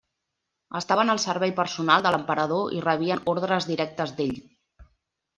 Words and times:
Estaven 0.77 1.11
al 1.13 1.19
servei 1.23 1.51
personal 1.59 2.05
de 2.07 2.11
l'emperador 2.15 2.71
i 2.77 2.81
rebien 2.85 3.21
ordres 3.35 3.67
directes 3.73 4.15
d'ell. 4.21 4.33